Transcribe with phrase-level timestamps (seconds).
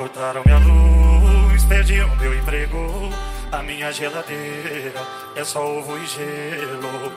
[0.00, 3.12] Cortaram minha luz, perdi o meu emprego.
[3.52, 4.98] A minha geladeira
[5.36, 7.12] é só ovo e gelo.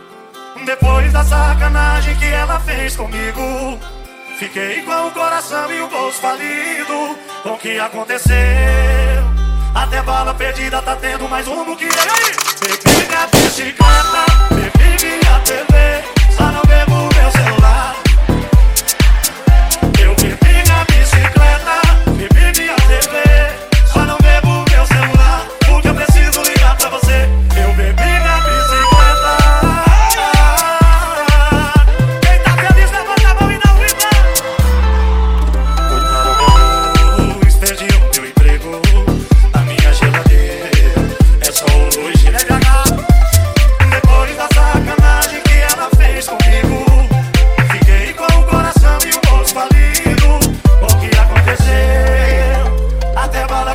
[0.66, 3.80] Depois da sacanagem que ela fez comigo,
[4.38, 7.17] fiquei com o coração e o bolso falido.
[7.42, 8.36] Com o que aconteceu?
[9.73, 11.89] Até bala perdida tá tendo mais rumo que eu.
[12.59, 14.12] Bebida de chicana.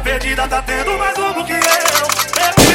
[0.08, 2.67] perdida tá tendo mais um do que eu.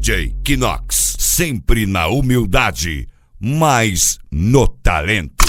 [0.00, 3.06] DJ Kinox, sempre na humildade,
[3.38, 5.39] mas no talento.